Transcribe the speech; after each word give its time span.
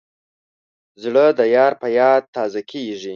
زړه 1.03 1.25
د 1.39 1.41
یار 1.55 1.73
په 1.81 1.87
یاد 1.99 2.23
تازه 2.35 2.61
کېږي. 2.71 3.09